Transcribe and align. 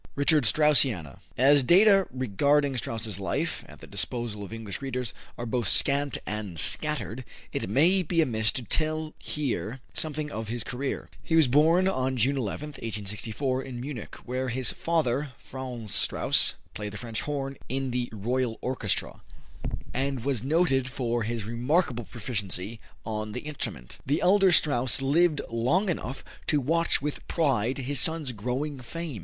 Richard 0.15 0.45
Straussiana. 0.45 1.19
As 1.37 1.61
data 1.61 2.07
regarding 2.09 2.75
Strauss's 2.75 3.19
life, 3.19 3.63
at 3.67 3.81
the 3.81 3.85
disposal 3.85 4.43
of 4.43 4.51
English 4.51 4.81
readers, 4.81 5.13
are 5.37 5.45
both 5.45 5.67
scant 5.69 6.17
and 6.25 6.59
scattered, 6.59 7.23
it 7.53 7.69
may 7.69 7.99
not 7.99 8.07
be 8.07 8.19
amiss 8.19 8.51
to 8.53 8.63
tell 8.63 9.13
here 9.19 9.79
something 9.93 10.31
of 10.31 10.47
his 10.47 10.63
career. 10.63 11.07
He 11.21 11.35
was 11.35 11.47
born 11.47 11.87
on 11.87 12.17
June 12.17 12.35
11, 12.35 12.69
1864, 12.69 13.61
in 13.61 13.79
Munich, 13.79 14.15
where 14.25 14.49
his 14.49 14.71
father, 14.71 15.33
Franz 15.37 15.93
Strauss, 15.93 16.55
played 16.73 16.93
the 16.93 16.97
French 16.97 17.21
horn 17.21 17.55
in 17.69 17.91
the 17.91 18.09
Royal 18.11 18.57
Orchestra, 18.59 19.21
and 19.93 20.25
was 20.25 20.41
noted 20.41 20.89
for 20.89 21.21
his 21.21 21.45
remarkable 21.45 22.05
proficiency 22.05 22.79
on 23.05 23.33
the 23.33 23.41
instrument. 23.41 23.99
The 24.07 24.21
elder 24.23 24.51
Strauss 24.51 24.99
lived 24.99 25.41
long 25.51 25.89
enough 25.89 26.23
to 26.47 26.59
watch 26.59 27.03
with 27.03 27.27
pride 27.27 27.77
his 27.77 27.99
son's 27.99 28.31
growing 28.31 28.79
fame. 28.79 29.19